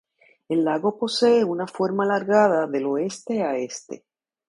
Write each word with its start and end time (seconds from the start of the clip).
El 0.49 0.65
lago 0.65 0.97
posee 0.97 1.45
forma 1.71 2.03
alargada 2.05 2.65
de 2.65 2.83
oeste 2.83 3.43
a 3.43 3.53
este. 3.57 4.03